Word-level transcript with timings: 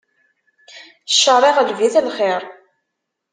Cceṛ, 1.09 1.43
iɣleb-it 1.49 1.95
lxiṛ. 2.05 2.41